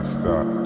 lifestyle. 0.00 0.59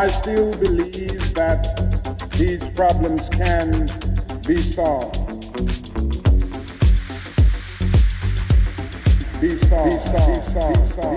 I 0.00 0.06
still 0.06 0.50
believe 0.52 1.34
that 1.34 2.30
these 2.32 2.64
problems 2.74 3.20
can 3.32 3.70
be 4.46 4.56
solved. 4.72 5.12
Be 9.42 9.60
solved. 9.60 9.90
Be 9.90 10.08
solved. 10.08 10.40
Be 10.40 10.52
solved. 10.52 10.88
Be 10.88 11.02
solved. 11.02 11.09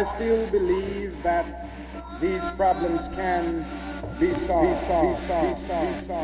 I 0.00 0.14
still 0.14 0.46
believe 0.50 1.22
that 1.22 1.44
these 2.22 2.40
problems 2.56 3.14
can 3.14 3.66
be 4.18 4.32
solved. 4.46 4.80
Be 4.80 4.86
solved. 4.86 5.20
Be 5.20 5.26
solved. 5.28 5.60
Be 5.60 6.06
solved. 6.06 6.19